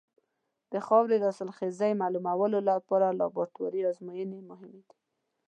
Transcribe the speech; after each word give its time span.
د 0.71 0.73
خاورې 0.85 1.15
د 1.19 1.23
حاصلخېزۍ 1.29 1.91
معلومولو 2.01 2.57
لپاره 2.69 3.15
لابراتواري 3.19 3.81
ازموینې 3.91 4.39
مهمې 4.49 4.81
دي. 4.87 4.95